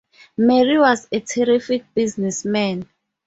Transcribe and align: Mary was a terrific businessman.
Mary 0.35 0.79
was 0.79 1.07
a 1.11 1.19
terrific 1.19 1.85
businessman. 1.93 2.89